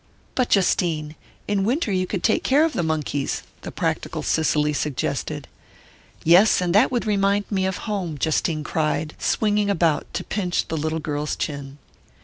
"But, 0.33 0.49
Justine, 0.49 1.15
in 1.47 1.63
winter 1.63 1.91
you 1.91 2.07
could 2.07 2.23
take 2.23 2.43
care 2.43 2.65
of 2.65 2.73
the 2.73 2.81
monkeys," 2.81 3.43
the 3.61 3.71
practical 3.71 4.23
Cicely 4.23 4.73
suggested. 4.73 5.47
"Yes 6.23 6.59
and 6.59 6.73
that 6.73 6.91
would 6.91 7.05
remind 7.05 7.45
me 7.51 7.67
of 7.67 7.77
home!" 7.85 8.17
Justine 8.17 8.63
cried, 8.63 9.13
swinging 9.19 9.69
about 9.69 10.11
to 10.15 10.23
pinch 10.23 10.69
the 10.69 10.75
little 10.75 10.97
girl's 10.97 11.35
chin. 11.35 11.77